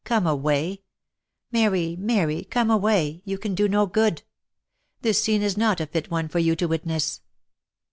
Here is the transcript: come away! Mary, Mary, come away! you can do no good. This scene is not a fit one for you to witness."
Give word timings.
come 0.03 0.25
away! 0.25 0.81
Mary, 1.51 1.95
Mary, 1.95 2.43
come 2.45 2.71
away! 2.71 3.21
you 3.23 3.37
can 3.37 3.53
do 3.53 3.67
no 3.69 3.85
good. 3.85 4.23
This 5.03 5.21
scene 5.21 5.43
is 5.43 5.55
not 5.57 5.79
a 5.79 5.85
fit 5.85 6.09
one 6.09 6.27
for 6.27 6.39
you 6.39 6.55
to 6.55 6.67
witness." 6.67 7.21